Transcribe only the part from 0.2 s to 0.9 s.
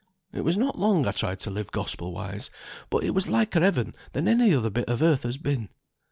"It was not